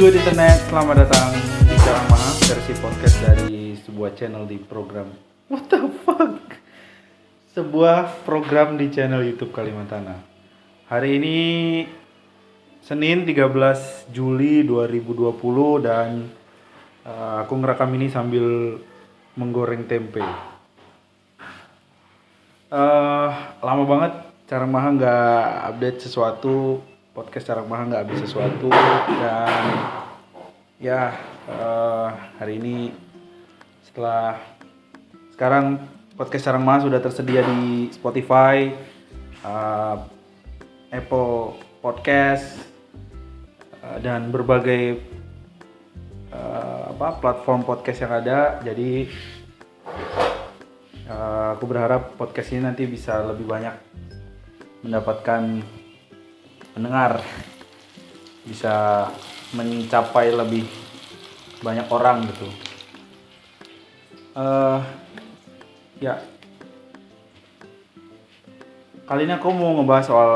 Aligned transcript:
good 0.00 0.16
internet? 0.16 0.56
Selamat 0.64 1.04
datang 1.04 1.28
di 1.68 1.76
Carang 1.84 2.08
Maha, 2.08 2.32
versi 2.48 2.72
podcast 2.80 3.20
dari 3.20 3.76
sebuah 3.84 4.16
channel 4.16 4.48
di 4.48 4.56
program 4.56 5.12
What 5.52 5.68
the 5.68 5.92
fuck? 6.08 6.40
Sebuah 7.52 8.24
program 8.24 8.80
di 8.80 8.88
channel 8.88 9.20
YouTube 9.20 9.52
Kalimantan. 9.52 10.24
Hari 10.88 11.20
ini 11.20 11.38
Senin 12.80 13.28
13 13.28 14.08
Juli 14.08 14.64
2020 14.64 15.84
dan 15.84 16.32
uh, 17.04 17.44
aku 17.44 17.60
ngerekam 17.60 17.92
ini 17.92 18.08
sambil 18.08 18.80
menggoreng 19.36 19.84
tempe. 19.84 20.24
Uh, 22.72 23.28
lama 23.60 23.84
banget 23.84 24.12
Carang 24.48 24.72
Maha 24.72 24.96
nggak 24.96 25.44
update 25.76 26.08
sesuatu 26.08 26.80
podcast 27.20 27.52
Carang 27.52 27.68
Maha 27.68 27.84
nggak 27.84 28.00
habis 28.08 28.24
sesuatu 28.24 28.72
dan 29.20 29.76
ya 30.80 31.12
uh, 31.52 32.08
hari 32.40 32.56
ini 32.56 32.96
setelah 33.84 34.40
sekarang 35.36 35.84
podcast 36.16 36.48
Carang 36.48 36.64
Maha 36.64 36.88
sudah 36.88 36.96
tersedia 36.96 37.44
di 37.44 37.92
Spotify, 37.92 38.72
uh, 39.44 40.00
Apple 40.88 41.60
Podcast 41.84 42.56
uh, 43.84 44.00
dan 44.00 44.32
berbagai 44.32 45.04
uh, 46.32 46.96
apa 46.96 47.20
platform 47.20 47.68
podcast 47.68 48.00
yang 48.00 48.16
ada. 48.16 48.64
Jadi 48.64 49.12
uh, 51.04 51.52
aku 51.52 51.68
berharap 51.68 52.16
podcast 52.16 52.56
ini 52.56 52.64
nanti 52.64 52.88
bisa 52.88 53.20
lebih 53.28 53.44
banyak 53.44 53.76
mendapatkan 54.80 55.60
pendengar 56.80 57.20
bisa 58.48 59.04
mencapai 59.52 60.32
lebih 60.32 60.64
banyak 61.60 61.84
orang 61.92 62.24
gitu. 62.24 62.48
Uh, 64.32 64.80
ya, 66.00 66.24
kali 69.04 69.28
ini 69.28 69.36
aku 69.36 69.52
mau 69.52 69.76
ngebahas 69.76 70.08
soal 70.08 70.32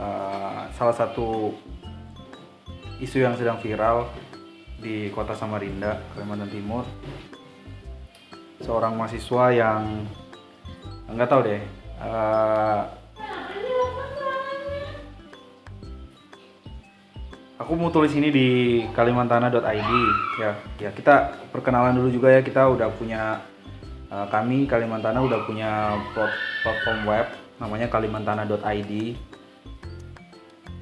uh, 0.00 0.72
salah 0.72 0.96
satu 0.96 1.52
isu 3.04 3.20
yang 3.20 3.36
sedang 3.36 3.60
viral 3.60 4.08
di 4.80 5.12
kota 5.12 5.36
Samarinda, 5.36 6.00
Kalimantan 6.16 6.48
Timur. 6.48 6.88
Seorang 8.64 8.96
mahasiswa 8.96 9.52
yang 9.52 10.08
nggak 11.12 11.28
tahu 11.28 11.44
deh. 11.44 11.60
Uh, 12.00 13.01
aku 17.62 17.78
mau 17.78 17.94
tulis 17.94 18.10
ini 18.18 18.34
di 18.34 18.48
kalimantana.id 18.90 19.90
ya 20.42 20.50
ya 20.82 20.90
kita 20.90 21.46
perkenalan 21.54 21.94
dulu 21.94 22.10
juga 22.10 22.28
ya. 22.34 22.40
Kita 22.42 22.66
udah 22.66 22.90
punya 22.98 23.38
uh, 24.12 24.26
kami 24.28 24.68
Kalimantana 24.68 25.24
udah 25.24 25.40
punya 25.48 25.96
platform 26.12 27.08
web 27.08 27.26
namanya 27.56 27.86
kalimantana.id 27.88 28.92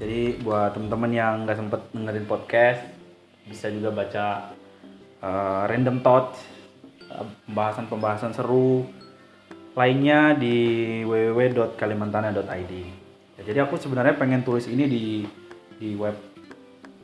jadi 0.01 0.41
buat 0.41 0.73
temen-temen 0.73 1.13
yang 1.13 1.35
nggak 1.45 1.59
sempet 1.61 1.81
dengerin 1.93 2.27
podcast 2.27 2.81
bisa 3.45 3.69
juga 3.69 3.93
baca 3.93 4.27
uh, 5.21 5.69
random 5.69 6.01
thought 6.01 6.35
pembahasan-pembahasan 7.47 8.33
seru 8.33 8.87
lainnya 9.77 10.35
di 10.35 10.57
www.kalimantana.id 11.05 12.73
ya, 13.39 13.43
jadi 13.45 13.59
aku 13.69 13.77
sebenarnya 13.77 14.17
pengen 14.17 14.43
tulis 14.43 14.67
ini 14.67 14.89
di 14.89 15.05
di 15.77 15.93
web 16.01 16.17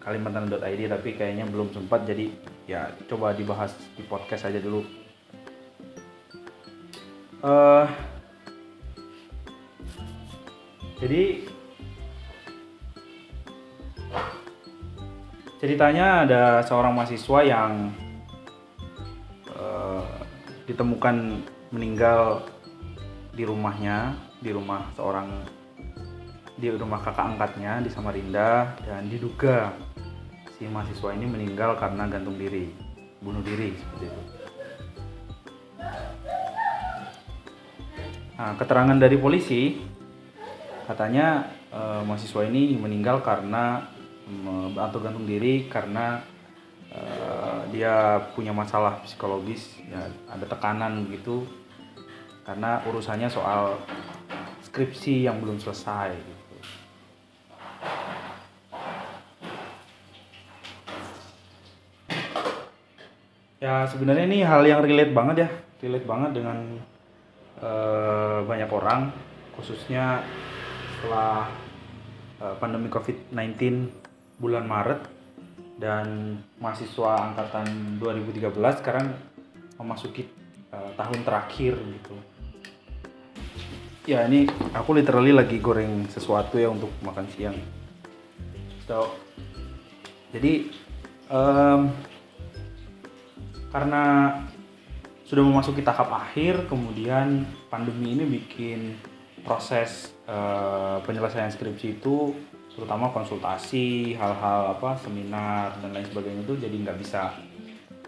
kalimantan.id 0.07 0.87
tapi 0.87 1.19
kayaknya 1.19 1.51
belum 1.51 1.75
sempat 1.75 2.07
jadi 2.07 2.31
ya 2.71 2.95
coba 3.11 3.35
dibahas 3.35 3.75
di 3.99 4.07
podcast 4.07 4.47
aja 4.47 4.63
dulu. 4.63 4.87
Uh, 7.43 7.91
jadi 11.03 11.43
ceritanya 15.59 16.23
ada 16.23 16.43
seorang 16.63 16.95
mahasiswa 16.95 17.41
yang 17.43 17.91
uh, 19.59 20.07
ditemukan 20.71 21.43
meninggal 21.75 22.47
di 23.35 23.43
rumahnya 23.43 24.15
di 24.39 24.55
rumah 24.55 24.87
seorang 24.95 25.29
di 26.57 26.73
rumah 26.73 27.03
kakak 27.05 27.37
angkatnya 27.37 27.85
di 27.85 27.91
Samarinda 27.93 28.79
dan 28.87 29.11
diduga 29.13 29.77
si 30.57 30.65
mahasiswa 30.65 31.13
ini 31.13 31.29
meninggal 31.29 31.77
karena 31.77 32.09
gantung 32.09 32.41
diri, 32.41 32.73
bunuh 33.21 33.45
diri 33.45 33.77
seperti 33.77 34.05
itu. 34.09 34.23
Nah, 38.37 38.53
keterangan 38.57 38.97
dari 38.97 39.17
polisi 39.21 39.77
katanya 40.89 41.45
eh, 41.69 42.01
mahasiswa 42.05 42.41
ini 42.49 42.73
meninggal 42.77 43.21
karena 43.21 43.85
atau 44.75 44.99
gantung 44.99 45.29
diri 45.29 45.69
karena 45.69 46.25
eh, 46.89 47.61
dia 47.77 48.25
punya 48.33 48.57
masalah 48.57 49.05
psikologis, 49.05 49.77
ya 49.85 50.09
ada 50.33 50.45
tekanan 50.49 51.05
gitu 51.13 51.45
karena 52.49 52.81
urusannya 52.89 53.29
soal 53.29 53.77
skripsi 54.65 55.29
yang 55.29 55.37
belum 55.43 55.61
selesai. 55.61 56.17
Gitu. 56.17 56.37
Ya 63.57 63.89
sebenarnya 63.89 64.25
ini 64.29 64.39
hal 64.45 64.63
yang 64.67 64.81
relate 64.85 65.13
banget 65.13 65.37
ya. 65.47 65.49
Relate 65.85 66.07
banget 66.09 66.31
dengan 66.41 66.59
uh, 67.61 68.41
banyak 68.45 68.71
orang 68.73 69.13
khususnya 69.57 70.21
setelah 70.97 71.49
uh, 72.41 72.55
pandemi 72.61 72.89
COVID-19 72.93 73.89
bulan 74.37 74.65
Maret 74.69 75.01
dan 75.77 76.41
mahasiswa 76.61 77.33
angkatan 77.33 78.01
2013 78.01 78.81
sekarang 78.81 79.13
memasuki 79.77 80.25
uh, 80.73 80.93
tahun 80.97 81.21
terakhir 81.25 81.77
gitu. 81.77 82.17
Ya 84.07 84.25
ini 84.25 84.47
aku 84.73 84.95
literally 84.95 85.35
lagi 85.35 85.59
goreng 85.59 86.07
sesuatu 86.09 86.57
ya 86.57 86.71
untuk 86.71 86.89
makan 87.05 87.27
siang. 87.33 87.59
So 88.87 89.13
jadi 90.33 90.71
um, 91.29 91.91
karena 93.77 94.33
sudah 95.29 95.45
memasuki 95.45 95.85
tahap 95.85 96.09
akhir 96.09 96.65
kemudian 96.65 97.45
pandemi 97.69 98.17
ini 98.17 98.25
bikin 98.25 98.97
proses 99.45 100.17
uh, 100.25 101.05
penyelesaian 101.05 101.53
skripsi 101.53 102.01
itu 102.01 102.33
terutama 102.73 103.13
konsultasi 103.13 104.17
hal-hal 104.17 104.73
apa 104.81 104.97
seminar 104.97 105.77
dan 105.85 105.93
lain 105.93 106.09
sebagainya 106.09 106.41
itu 106.49 106.57
jadi 106.57 106.77
nggak 106.89 106.99
bisa 107.05 107.37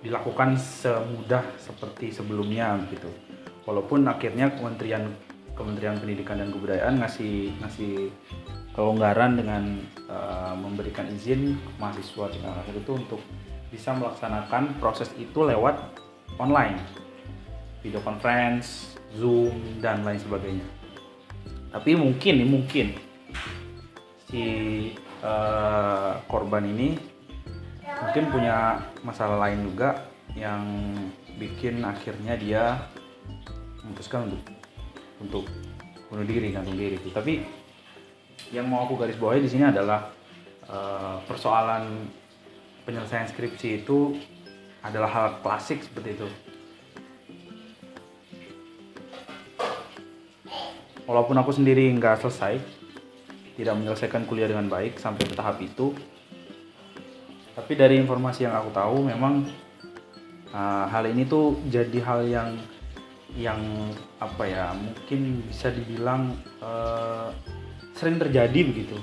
dilakukan 0.01 0.57
semudah 0.57 1.45
seperti 1.61 2.17
sebelumnya 2.17 2.81
gitu. 2.89 3.13
Walaupun 3.69 4.09
akhirnya 4.09 4.49
kementerian 4.57 5.05
Kementerian 5.59 5.99
Pendidikan 5.99 6.39
dan 6.39 6.55
Kebudayaan 6.55 7.03
ngasih 7.03 7.51
ngasih 7.59 8.15
kelonggaran 8.79 9.35
dengan 9.35 9.83
uh, 10.07 10.55
memberikan 10.55 11.11
izin 11.11 11.59
mahasiswa 11.83 12.31
tingkat 12.31 12.55
akhir 12.63 12.79
itu 12.79 12.93
untuk 12.95 13.19
bisa 13.69 13.93
melaksanakan 13.97 14.77
proses 14.81 15.13
itu 15.21 15.45
lewat 15.45 15.77
online. 16.41 16.81
Video 17.85 18.03
conference 18.03 18.99
zoom 19.17 19.81
dan 19.81 20.03
lain 20.03 20.21
sebagainya. 20.21 20.67
Tapi 21.73 21.95
mungkin 21.95 22.33
nih 22.41 22.49
mungkin. 22.49 22.87
Si 24.29 24.45
uh, 25.25 26.21
korban 26.29 26.65
ini 26.69 26.97
mungkin 27.89 28.25
punya 28.29 28.85
masalah 29.03 29.49
lain 29.49 29.65
juga 29.73 30.07
yang 30.37 30.63
bikin 31.41 31.81
akhirnya 31.83 32.35
dia 32.37 32.65
memutuskan 33.83 34.29
untuk 34.29 34.43
untuk 35.19 35.45
bunuh 36.09 36.27
diri 36.27 36.55
gantung 36.55 36.77
diri 36.77 37.01
tapi 37.11 37.43
yang 38.55 38.69
mau 38.71 38.87
aku 38.87 38.97
garis 39.01 39.19
bawahi 39.19 39.45
di 39.45 39.51
sini 39.51 39.67
adalah 39.67 40.09
uh, 40.71 41.21
persoalan 41.27 42.07
penyelesaian 42.89 43.29
skripsi 43.29 43.85
itu 43.85 44.17
adalah 44.81 45.13
hal 45.13 45.27
klasik 45.45 45.85
seperti 45.85 46.17
itu. 46.17 46.29
Walaupun 51.05 51.37
aku 51.37 51.53
sendiri 51.53 51.93
nggak 52.01 52.25
selesai, 52.25 52.57
tidak 53.61 53.75
menyelesaikan 53.77 54.25
kuliah 54.25 54.49
dengan 54.49 54.73
baik 54.73 54.97
sampai 54.97 55.29
ke 55.29 55.37
tahap 55.37 55.61
itu, 55.61 55.93
tapi 57.53 57.77
dari 57.77 58.01
informasi 58.01 58.49
yang 58.49 58.57
aku 58.57 58.73
tahu 58.73 59.05
memang 59.05 59.45
uh, 60.57 60.89
hal 60.89 61.05
ini 61.13 61.29
tuh 61.29 61.61
jadi 61.69 61.99
hal 62.01 62.21
yang 62.25 62.51
yang 63.37 63.61
apa 64.17 64.49
ya 64.49 64.73
mungkin 64.73 65.45
bisa 65.45 65.69
dibilang 65.69 66.33
uh, 66.65 67.29
sering 67.93 68.17
terjadi 68.17 68.61
begitu. 68.65 68.97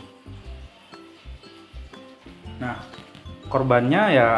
Nah 2.58 2.94
korbannya 3.56 4.19
ya 4.19 4.31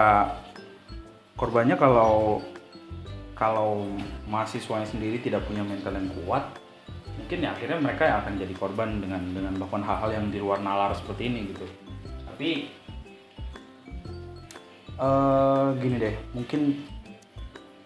korbannya 1.33 1.73
kalau 1.73 2.37
kalau 3.33 3.89
mahasiswanya 4.29 4.85
sendiri 4.85 5.17
tidak 5.17 5.41
punya 5.49 5.65
mental 5.65 5.97
yang 5.97 6.13
kuat 6.21 6.45
mungkin 7.17 7.41
ya 7.41 7.49
akhirnya 7.57 7.81
mereka 7.81 8.05
yang 8.05 8.17
akan 8.21 8.33
jadi 8.37 8.53
korban 8.53 9.01
dengan 9.01 9.21
dengan 9.33 9.57
melakukan 9.57 9.81
hal-hal 9.89 10.09
yang 10.13 10.25
di 10.29 10.37
luar 10.37 10.61
nalar 10.61 10.93
seperti 10.93 11.33
ini 11.33 11.49
gitu. 11.49 11.65
Tapi 12.29 12.49
uh, 15.01 15.73
gini 15.81 15.97
deh 15.97 16.15
mungkin 16.37 16.85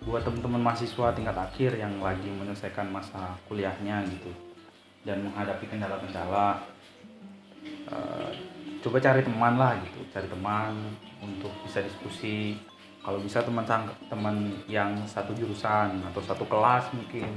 buat 0.04 0.28
teman-teman 0.28 0.60
mahasiswa 0.68 1.16
tingkat 1.16 1.38
akhir 1.40 1.80
yang 1.80 1.96
lagi 2.04 2.28
menyelesaikan 2.28 2.92
masa 2.92 3.40
kuliahnya 3.48 4.04
gitu 4.04 4.36
dan 5.08 5.24
menghadapi 5.24 5.64
kendala-kendala 5.64 6.60
uh, 7.88 8.51
coba 8.82 8.98
cari 8.98 9.22
teman 9.22 9.54
lah 9.56 9.78
gitu 9.86 10.02
cari 10.10 10.28
teman 10.28 10.74
untuk 11.22 11.54
bisa 11.66 11.86
diskusi. 11.86 12.58
Kalau 13.02 13.18
bisa 13.18 13.42
teman 13.42 13.66
teman 14.10 14.54
yang 14.70 14.94
satu 15.10 15.34
jurusan 15.34 16.06
atau 16.06 16.22
satu 16.22 16.46
kelas 16.46 16.94
mungkin. 16.94 17.30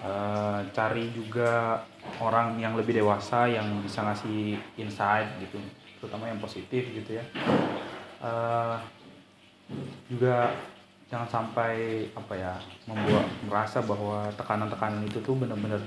Uh, 0.00 0.64
cari 0.72 1.12
juga 1.12 1.84
orang 2.24 2.56
yang 2.56 2.72
lebih 2.72 2.96
dewasa 2.96 3.44
yang 3.44 3.84
bisa 3.84 4.00
ngasih 4.00 4.56
insight 4.80 5.28
gitu 5.44 5.60
terutama 6.00 6.24
yang 6.24 6.40
positif 6.40 6.88
gitu 6.88 7.20
ya. 7.20 7.24
Uh, 8.22 8.80
juga 10.08 10.56
jangan 11.12 11.28
sampai 11.28 12.06
apa 12.16 12.34
ya 12.38 12.54
membuat 12.88 13.26
merasa 13.44 13.82
bahwa 13.82 14.30
tekanan-tekanan 14.38 15.04
itu 15.04 15.18
tuh 15.20 15.36
benar-benar 15.36 15.82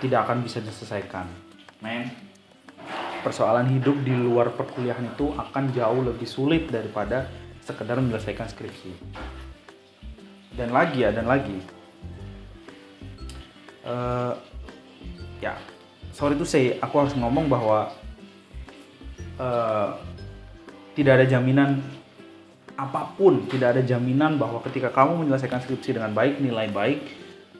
tidak 0.00 0.24
akan 0.24 0.40
bisa 0.40 0.62
diselesaikan. 0.64 1.26
Men 1.84 2.08
persoalan 3.24 3.64
hidup 3.72 3.96
di 4.04 4.12
luar 4.12 4.52
perkuliahan 4.52 5.16
itu 5.16 5.32
akan 5.32 5.72
jauh 5.72 6.04
lebih 6.04 6.28
sulit 6.28 6.68
daripada 6.68 7.32
sekedar 7.64 7.96
menyelesaikan 7.96 8.44
skripsi. 8.52 8.92
Dan 10.52 10.70
lagi 10.70 11.02
ya 11.02 11.10
dan 11.10 11.24
lagi. 11.24 11.56
Uh, 13.84 14.36
ya 15.40 15.56
sorry 16.12 16.36
tuh 16.40 16.48
saya 16.48 16.80
aku 16.80 17.04
harus 17.04 17.12
ngomong 17.20 17.52
bahwa 17.52 17.92
uh, 19.36 19.92
tidak 20.96 21.20
ada 21.20 21.26
jaminan 21.28 21.84
apa 22.80 23.12
pun 23.12 23.44
tidak 23.52 23.76
ada 23.76 23.82
jaminan 23.84 24.40
bahwa 24.40 24.64
ketika 24.64 24.88
kamu 24.88 25.20
menyelesaikan 25.20 25.60
skripsi 25.60 26.00
dengan 26.00 26.16
baik 26.16 26.40
nilai 26.40 26.72
baik 26.72 27.00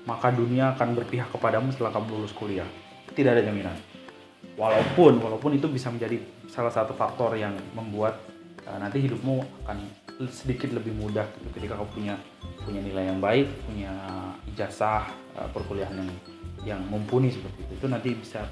maka 0.09 0.33
dunia 0.33 0.73
akan 0.73 0.97
berpihak 0.97 1.29
kepadamu 1.29 1.77
setelah 1.77 1.93
kamu 1.93 2.25
lulus 2.25 2.33
kuliah. 2.33 2.69
Tidak 3.13 3.31
ada 3.37 3.45
jaminan 3.45 3.94
walaupun 4.55 5.19
walaupun 5.19 5.59
itu 5.59 5.67
bisa 5.71 5.91
menjadi 5.91 6.23
salah 6.47 6.71
satu 6.71 6.95
faktor 6.95 7.35
yang 7.35 7.55
membuat 7.75 8.19
uh, 8.67 8.79
nanti 8.79 9.03
hidupmu 9.03 9.43
akan 9.67 9.79
sedikit 10.31 10.71
lebih 10.71 10.95
mudah 10.95 11.27
gitu 11.35 11.49
ketika 11.59 11.75
kau 11.75 11.91
punya 11.91 12.15
punya 12.63 12.79
nilai 12.79 13.11
yang 13.11 13.19
baik 13.19 13.51
punya 13.67 13.91
ijazah 14.55 15.11
uh, 15.35 15.49
perkuliahan 15.51 15.99
yang 15.99 16.11
yang 16.65 16.81
mumpuni 16.89 17.29
seperti 17.31 17.61
itu. 17.69 17.73
Itu 17.85 17.87
nanti 17.93 18.11
bisa 18.17 18.49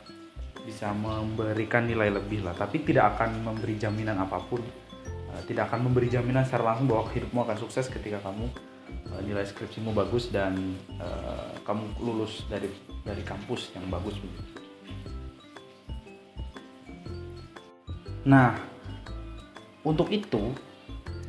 bisa 0.63 0.95
memberikan 0.95 1.89
nilai 1.89 2.13
lebih 2.13 2.47
lah. 2.47 2.55
Tapi 2.55 2.87
tidak 2.87 3.19
akan 3.19 3.43
memberi 3.43 3.75
jaminan 3.81 4.21
apa 4.21 4.39
pun. 4.47 4.61
Uh, 5.33 5.43
tidak 5.49 5.73
akan 5.73 5.91
memberi 5.91 6.13
jaminan 6.13 6.45
secara 6.45 6.75
langsung 6.75 6.87
bahwa 6.93 7.09
hidupmu 7.09 7.41
akan 7.43 7.57
sukses 7.57 7.89
ketika 7.89 8.21
kamu 8.21 8.47
uh, 9.11 9.21
nilai 9.25 9.43
skripsimu 9.49 9.97
bagus 9.97 10.29
dan 10.29 10.77
uh, 11.01 11.57
kamu 11.65 11.83
lulus 12.05 12.45
dari 12.47 12.69
dari 13.03 13.25
kampus 13.25 13.73
yang 13.75 13.89
bagus 13.89 14.21
Nah, 18.23 18.55
untuk 19.83 20.11
itu 20.15 20.55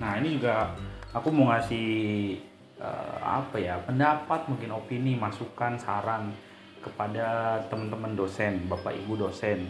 nah 0.01 0.17
ini 0.17 0.35
juga 0.35 0.73
aku 1.13 1.29
mau 1.29 1.53
ngasih 1.53 2.35
uh, 2.81 3.17
apa 3.21 3.61
ya 3.61 3.77
pendapat 3.85 4.49
mungkin 4.49 4.73
opini 4.73 5.13
masukan 5.15 5.77
saran 5.77 6.33
kepada 6.81 7.61
teman-teman 7.71 8.17
dosen 8.17 8.67
bapak 8.67 8.93
ibu 8.93 9.15
dosen. 9.15 9.69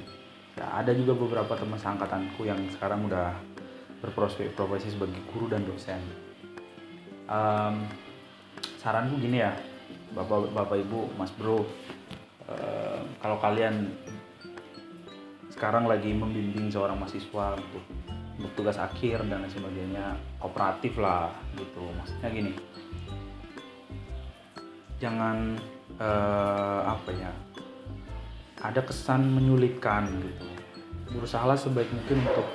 Ya, 0.53 0.69
ada 0.69 0.93
juga 0.93 1.17
beberapa 1.17 1.53
teman 1.57 1.81
seangkatanku 1.81 2.45
yang 2.45 2.61
sekarang 2.77 3.09
udah 3.09 3.33
berprospek 4.01 4.53
profesi 4.53 4.93
sebagai 4.93 5.17
guru 5.33 5.49
dan 5.49 5.65
dosen. 5.65 6.01
Um, 7.25 7.87
saranku 8.83 9.15
gini 9.15 9.39
ya 9.39 9.55
bapak 10.11 10.51
bapak 10.51 10.77
ibu 10.83 11.07
mas 11.15 11.31
bro 11.39 11.63
uh, 12.51 12.99
kalau 13.23 13.39
kalian 13.39 13.95
sekarang 15.63 15.87
lagi 15.87 16.11
membimbing 16.11 16.67
seorang 16.67 16.99
mahasiswa 16.99 17.55
untuk 17.55 17.87
untuk 18.35 18.51
tugas 18.51 18.75
akhir 18.75 19.23
dan 19.31 19.47
lain 19.47 19.47
sebagainya 19.47 20.19
kooperatif 20.35 20.99
lah 20.99 21.31
gitu. 21.55 21.87
Maksudnya 21.87 22.27
gini 22.35 22.51
jangan 24.99 25.55
uh, 26.03 26.83
apa 26.83 27.09
ya 27.15 27.31
ada 28.59 28.83
kesan 28.83 29.23
menyulitkan 29.23 30.11
gitu. 30.19 30.47
Berusahalah 31.15 31.55
sebaik 31.55 31.87
mungkin 31.95 32.27
untuk 32.27 32.47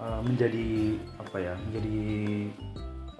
uh, 0.00 0.24
menjadi 0.24 0.96
apa 1.20 1.36
ya 1.36 1.54
menjadi 1.68 2.00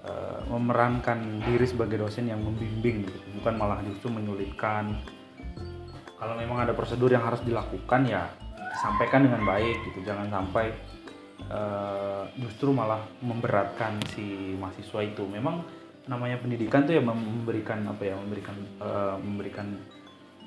uh, 0.09 0.41
memerankan 0.57 1.37
diri 1.45 1.69
sebagai 1.69 2.01
dosen 2.01 2.33
yang 2.33 2.41
membimbing 2.41 3.05
gitu. 3.05 3.17
Bukan 3.37 3.61
malah 3.61 3.77
justru 3.85 4.09
menyulitkan. 4.09 5.05
Kalau 6.17 6.33
memang 6.33 6.65
ada 6.65 6.73
prosedur 6.73 7.13
yang 7.13 7.21
harus 7.21 7.45
dilakukan 7.45 8.09
ya 8.09 8.41
sampaikan 8.83 9.23
dengan 9.23 9.47
baik 9.47 9.79
gitu. 9.87 10.03
Jangan 10.03 10.27
sampai 10.27 10.75
uh, 11.47 12.27
justru 12.35 12.75
malah 12.75 12.99
memberatkan 13.23 13.95
si 14.11 14.59
mahasiswa 14.59 14.99
itu. 15.07 15.23
Memang 15.23 15.63
namanya 16.11 16.35
pendidikan 16.43 16.83
tuh 16.83 16.99
ya 16.99 17.03
memberikan 17.03 17.79
apa 17.87 18.03
ya 18.03 18.19
memberikan 18.19 18.57
uh, 18.83 19.15
memberikan 19.23 19.67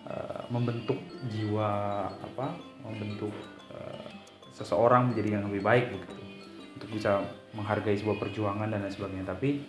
uh, 0.05 0.45
membentuk 0.53 1.01
jiwa 1.33 2.05
apa 2.13 2.53
membentuk 2.85 3.33
uh, 3.73 4.05
seseorang 4.53 5.09
menjadi 5.09 5.41
yang 5.41 5.49
lebih 5.49 5.65
baik 5.65 5.87
gitu. 5.97 6.13
Untuk 6.77 6.93
bisa 6.93 7.25
menghargai 7.57 7.97
sebuah 7.97 8.21
perjuangan 8.21 8.69
dan 8.69 8.85
lain 8.85 8.93
sebagainya. 8.93 9.33
Tapi 9.33 9.65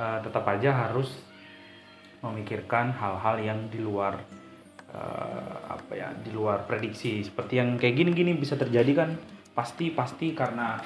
uh, 0.00 0.24
tetap 0.24 0.48
aja 0.48 0.88
harus 0.88 1.12
memikirkan 2.24 2.94
hal-hal 2.96 3.36
yang 3.42 3.60
di 3.68 3.84
luar 3.84 4.16
uh, 4.94 5.72
apa 5.72 5.92
ya 5.92 6.08
di 6.16 6.30
luar 6.32 6.64
prediksi. 6.68 7.24
Seperti 7.24 7.58
yang 7.60 7.76
kayak 7.76 7.96
gini-gini 7.96 8.36
bisa 8.36 8.56
terjadi 8.56 9.04
kan? 9.04 9.10
Pasti 9.52 9.92
pasti 9.92 10.32
karena 10.32 10.80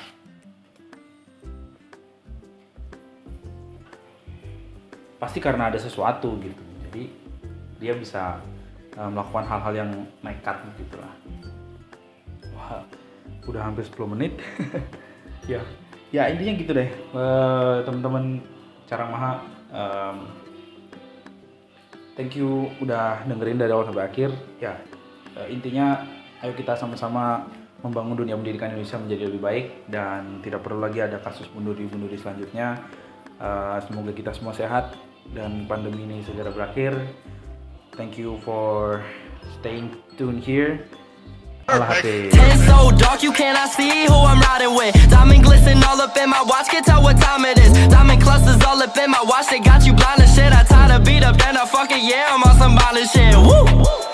pasti 5.16 5.38
karena 5.38 5.70
ada 5.70 5.78
sesuatu 5.78 6.38
gitu. 6.42 6.62
Jadi 6.88 7.02
dia 7.82 7.94
bisa 7.94 8.40
uh, 8.96 9.10
melakukan 9.10 9.46
hal-hal 9.46 9.75
yang 9.75 9.90
nekat 10.22 10.56
gitu 10.78 10.96
lah. 10.98 11.12
Wah 12.56 12.82
udah 13.46 13.62
hampir 13.62 13.86
10 13.86 14.14
menit. 14.14 14.34
Ya. 15.46 15.62
Ya 16.10 16.26
intinya 16.26 16.58
gitu 16.58 16.75
deh. 16.75 16.90
Uh, 17.14 17.78
teman-teman 17.86 18.42
cara 18.90 19.06
maha 19.06 19.32
um, 19.70 20.16
thank 22.16 22.35
you 22.35 22.73
udah 22.80 23.23
dengerin 23.28 23.61
dari 23.61 23.70
awal 23.70 23.87
sampai 23.87 24.08
akhir 24.08 24.32
ya 24.58 24.80
uh, 25.37 25.46
intinya 25.46 26.02
ayo 26.42 26.52
kita 26.56 26.75
sama-sama 26.75 27.46
membangun 27.85 28.16
dunia 28.16 28.35
pendidikan 28.35 28.73
Indonesia 28.73 28.96
menjadi 28.96 29.23
lebih 29.28 29.40
baik 29.40 29.66
dan 29.92 30.40
tidak 30.40 30.64
perlu 30.64 30.80
lagi 30.80 31.04
ada 31.04 31.20
kasus 31.20 31.46
bunuh 31.52 31.76
diri 31.76 31.87
bunuh 31.87 32.08
diri 32.08 32.20
selanjutnya. 32.20 32.82
Uh, 33.37 33.76
semoga 33.85 34.16
kita 34.16 34.32
semua 34.32 34.56
sehat 34.56 34.96
dan 35.37 35.68
pandemi 35.68 36.08
ini 36.08 36.25
segera 36.25 36.49
berakhir. 36.49 36.96
Thank 37.94 38.16
you 38.16 38.40
for 38.44 39.04
staying 39.61 39.92
tuned 40.16 40.40
here. 40.40 40.88
Ten 41.66 42.58
so 42.66 42.92
dark 42.92 43.23
you 43.25 43.32
cannot 43.32 43.70
see 43.70 44.06
who 44.06 44.14
I'm 44.14 44.40
riding 44.40 44.75
with. 44.76 44.94
Diamond 45.11 45.42
glisten 45.42 45.82
all 45.82 46.00
up 46.00 46.16
in 46.16 46.30
my 46.30 46.42
watch, 46.42 46.68
can 46.68 46.85
tell 46.85 47.02
what 47.02 47.18
time 47.18 47.44
it 47.44 47.58
is. 47.58 47.73
Diamond 47.88 48.23
clusters 48.23 48.62
all 48.62 48.80
up 48.80 48.96
in 48.96 49.11
my 49.11 49.23
watch, 49.23 49.49
they 49.49 49.58
got 49.58 49.85
you 49.85 49.92
blind 49.92 50.23
and 50.23 50.30
shit. 50.30 50.52
I 50.52 50.62
tired 50.62 50.92
to 50.96 51.11
beat 51.11 51.25
up, 51.25 51.37
then 51.38 51.56
I 51.56 51.66
fuck 51.66 51.90
it, 51.90 52.02
yeah, 52.02 52.28
I'm 52.30 52.42
on 52.44 52.56
some 52.56 52.78
violent 52.78 53.11
shit. 53.11 54.05